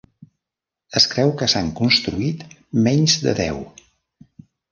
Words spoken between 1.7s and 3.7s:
construït menys de deu.